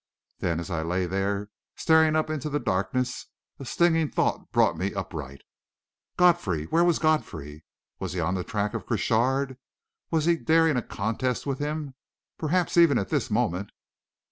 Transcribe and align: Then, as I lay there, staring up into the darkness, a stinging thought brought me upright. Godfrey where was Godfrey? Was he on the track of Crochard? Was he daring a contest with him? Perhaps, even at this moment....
Then, 0.39 0.59
as 0.59 0.71
I 0.71 0.81
lay 0.81 1.05
there, 1.05 1.51
staring 1.75 2.15
up 2.15 2.31
into 2.31 2.49
the 2.49 2.59
darkness, 2.59 3.27
a 3.59 3.65
stinging 3.65 4.09
thought 4.09 4.51
brought 4.51 4.75
me 4.75 4.95
upright. 4.95 5.43
Godfrey 6.17 6.65
where 6.65 6.83
was 6.83 6.97
Godfrey? 6.97 7.63
Was 7.99 8.13
he 8.13 8.19
on 8.19 8.33
the 8.33 8.43
track 8.43 8.73
of 8.73 8.87
Crochard? 8.87 9.57
Was 10.09 10.25
he 10.25 10.37
daring 10.37 10.75
a 10.75 10.81
contest 10.81 11.45
with 11.45 11.59
him? 11.59 11.93
Perhaps, 12.39 12.77
even 12.77 12.97
at 12.97 13.09
this 13.09 13.29
moment.... 13.29 13.69